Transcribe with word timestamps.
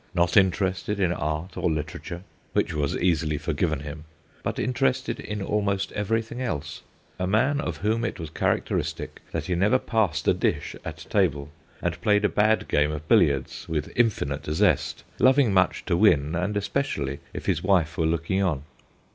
Not 0.15 0.35
interested 0.35 0.99
in 0.99 1.11
art 1.13 1.55
or 1.55 1.69
literature 1.69 2.23
(which 2.53 2.73
was 2.73 2.97
easily 2.97 3.37
forgiven 3.37 3.81
him) 3.81 4.05
but 4.41 4.57
interested 4.57 5.19
in 5.19 5.43
almost 5.43 5.91
everything 5.91 6.41
else; 6.41 6.81
a 7.19 7.27
man 7.27 7.61
of 7.61 7.77
whom 7.77 8.03
it 8.03 8.19
was 8.19 8.31
characteristic 8.31 9.21
that 9.31 9.45
he 9.45 9.53
never 9.53 9.77
passed 9.77 10.27
a 10.27 10.33
dish 10.33 10.75
at 10.83 11.05
table, 11.11 11.51
and 11.83 12.01
played 12.01 12.25
a 12.25 12.29
bad 12.29 12.67
game 12.67 12.89
of 12.91 13.07
billiards 13.07 13.69
with 13.69 13.93
infinite 13.95 14.45
zest 14.47 15.03
loving 15.19 15.53
much 15.53 15.85
to 15.85 15.95
win, 15.95 16.33
and 16.33 16.57
especially 16.57 17.19
if 17.31 17.45
his 17.45 17.61
wife 17.61 17.95
were 17.95 18.07
looking 18.07 18.41
on. 18.41 18.63